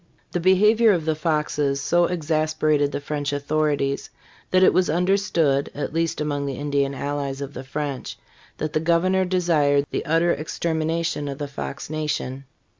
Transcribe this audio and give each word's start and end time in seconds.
The 0.31 0.39
behavior 0.39 0.93
of 0.93 1.05
the 1.05 1.13
Foxes 1.13 1.79
so 1.79 2.05
exasperated 2.05 2.91
the 2.91 2.99
French 2.99 3.31
authorities 3.31 4.09
that 4.49 4.63
it 4.63 4.73
was 4.73 4.89
understood 4.89 5.69
(at 5.75 5.93
least 5.93 6.19
among 6.19 6.47
the 6.47 6.55
Indian 6.57 6.95
allies 6.95 7.39
of 7.39 7.53
the 7.53 7.63
French) 7.63 8.17
that 8.57 8.73
the 8.73 8.79
governor 8.79 9.25
desired 9.25 9.85
the 9.91 10.03
utter 10.07 10.31
extermination 10.31 11.27
of 11.27 11.37
the 11.37 11.47
Fox 11.47 11.87
nation. 11.87 12.45